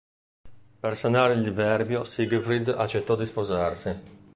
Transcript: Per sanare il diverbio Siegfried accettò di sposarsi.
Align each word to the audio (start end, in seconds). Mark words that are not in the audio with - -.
Per 0.79 0.97
sanare 0.97 1.35
il 1.35 1.43
diverbio 1.43 2.03
Siegfried 2.05 2.69
accettò 2.69 3.15
di 3.15 3.27
sposarsi. 3.27 3.99